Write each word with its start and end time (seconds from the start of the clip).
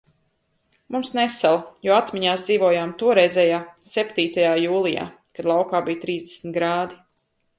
Mums 0.93 1.11
nesala, 1.17 1.59
jo 1.87 1.97
atmiņās 1.97 2.45
dzīvojam 2.47 2.95
toreizējā 3.03 3.59
septītajā 3.91 4.55
jūlijā, 4.63 5.05
kad 5.39 5.51
laukā 5.55 5.83
bija 5.91 6.03
trīsdesmit 6.07 6.57
grādi. 6.57 6.99